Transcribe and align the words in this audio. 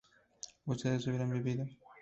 ustedes 0.65 1.05
hubieran 1.05 1.29
vivido 1.31 1.63